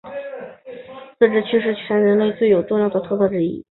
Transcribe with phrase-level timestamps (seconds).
[1.19, 3.63] 自治会是全人中学很重要的特色之一。